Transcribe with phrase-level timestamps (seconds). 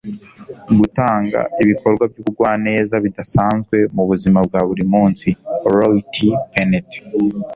[0.77, 5.27] gutanga ibikorwa byubugwaneza bidasanzwe mubuzima bwa buri munsi.-
[5.73, 6.13] roy t.
[6.51, 6.89] bennett